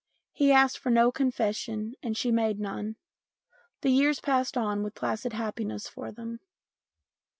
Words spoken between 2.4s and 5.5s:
none. The years passed on with placid